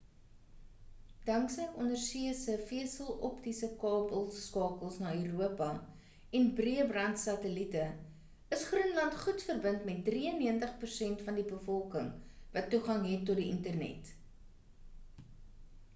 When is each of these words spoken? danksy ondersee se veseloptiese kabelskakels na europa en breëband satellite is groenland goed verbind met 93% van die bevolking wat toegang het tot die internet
danksy 1.25 1.65
ondersee 1.81 2.29
se 2.37 2.53
veseloptiese 2.69 3.67
kabelskakels 3.83 4.95
na 5.03 5.11
europa 5.17 5.67
en 6.39 6.47
breëband 6.61 7.21
satellite 7.25 7.85
is 8.57 8.65
groenland 8.71 9.17
goed 9.25 9.45
verbind 9.51 9.87
met 9.91 10.01
93% 10.15 11.21
van 11.29 11.37
die 11.41 11.47
bevolking 11.51 12.11
wat 12.57 12.73
toegang 12.73 13.05
het 13.11 13.29
tot 13.31 13.43
die 13.43 13.49
internet 13.57 14.13